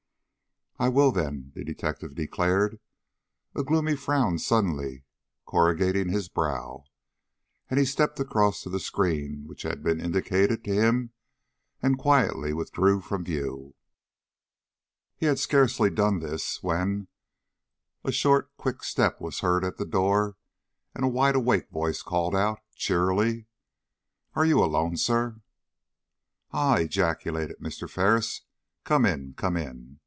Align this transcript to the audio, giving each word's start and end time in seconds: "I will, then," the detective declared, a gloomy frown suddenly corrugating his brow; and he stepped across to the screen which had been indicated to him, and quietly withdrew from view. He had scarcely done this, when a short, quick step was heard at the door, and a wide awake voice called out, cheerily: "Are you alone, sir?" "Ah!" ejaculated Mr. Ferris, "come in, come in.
"I 0.79 0.89
will, 0.89 1.11
then," 1.11 1.51
the 1.53 1.63
detective 1.63 2.15
declared, 2.15 2.79
a 3.55 3.63
gloomy 3.63 3.95
frown 3.95 4.39
suddenly 4.39 5.03
corrugating 5.45 6.09
his 6.09 6.27
brow; 6.27 6.85
and 7.69 7.77
he 7.79 7.85
stepped 7.85 8.19
across 8.19 8.63
to 8.63 8.69
the 8.71 8.79
screen 8.79 9.43
which 9.45 9.61
had 9.61 9.83
been 9.83 10.01
indicated 10.01 10.63
to 10.63 10.73
him, 10.73 11.11
and 11.83 11.99
quietly 11.99 12.51
withdrew 12.51 13.01
from 13.01 13.25
view. 13.25 13.75
He 15.15 15.27
had 15.27 15.37
scarcely 15.37 15.91
done 15.91 16.17
this, 16.17 16.63
when 16.63 17.07
a 18.03 18.11
short, 18.11 18.49
quick 18.57 18.83
step 18.83 19.21
was 19.21 19.41
heard 19.41 19.63
at 19.63 19.77
the 19.77 19.85
door, 19.85 20.35
and 20.95 21.05
a 21.05 21.09
wide 21.09 21.35
awake 21.35 21.69
voice 21.69 22.01
called 22.01 22.35
out, 22.35 22.57
cheerily: 22.73 23.45
"Are 24.33 24.45
you 24.47 24.63
alone, 24.63 24.97
sir?" 24.97 25.41
"Ah!" 26.51 26.77
ejaculated 26.77 27.57
Mr. 27.61 27.87
Ferris, 27.87 28.41
"come 28.83 29.05
in, 29.05 29.35
come 29.35 29.55
in. 29.55 29.99